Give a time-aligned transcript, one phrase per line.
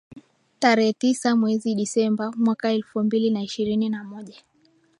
[0.59, 4.43] tarehe tisa mwezi Disemba mwaka elfu mbili na ishirini na moja